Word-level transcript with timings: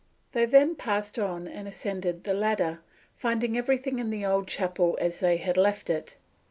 They 0.31 0.45
then 0.47 0.73
passed 0.75 1.19
on 1.19 1.47
and 1.47 1.67
ascended 1.67 2.23
the 2.23 2.33
ladder, 2.33 2.79
finding 3.13 3.55
everything 3.55 3.99
in 3.99 4.09
the 4.09 4.25
old 4.25 4.47
chapel 4.47 4.97
as 4.99 5.19
they 5.19 5.37
had 5.37 5.57
left 5.57 5.91
it. 5.91 6.15